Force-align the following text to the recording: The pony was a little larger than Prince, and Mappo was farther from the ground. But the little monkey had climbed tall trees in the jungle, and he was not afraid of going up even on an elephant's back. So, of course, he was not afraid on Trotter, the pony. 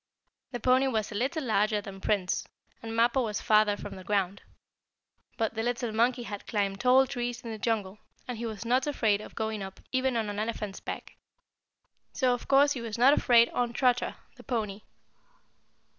The 0.51 0.59
pony 0.59 0.87
was 0.87 1.11
a 1.11 1.15
little 1.15 1.43
larger 1.43 1.79
than 1.79 2.01
Prince, 2.01 2.47
and 2.81 2.91
Mappo 2.95 3.21
was 3.21 3.39
farther 3.39 3.77
from 3.77 3.95
the 3.95 4.03
ground. 4.03 4.41
But 5.37 5.53
the 5.53 5.61
little 5.61 5.91
monkey 5.91 6.23
had 6.23 6.47
climbed 6.47 6.81
tall 6.81 7.05
trees 7.05 7.41
in 7.41 7.51
the 7.51 7.59
jungle, 7.59 7.99
and 8.27 8.39
he 8.39 8.47
was 8.47 8.65
not 8.65 8.87
afraid 8.87 9.21
of 9.21 9.35
going 9.35 9.61
up 9.61 9.79
even 9.91 10.17
on 10.17 10.27
an 10.27 10.39
elephant's 10.39 10.79
back. 10.79 11.17
So, 12.13 12.33
of 12.33 12.47
course, 12.47 12.71
he 12.71 12.81
was 12.81 12.97
not 12.97 13.13
afraid 13.13 13.49
on 13.49 13.73
Trotter, 13.73 14.15
the 14.37 14.43
pony. 14.43 14.81